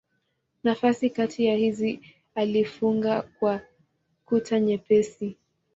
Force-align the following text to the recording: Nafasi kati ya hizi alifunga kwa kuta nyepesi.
Nafasi 0.63 1.09
kati 1.09 1.45
ya 1.45 1.55
hizi 1.55 2.01
alifunga 2.35 3.21
kwa 3.21 3.61
kuta 4.25 4.59
nyepesi. 4.59 5.37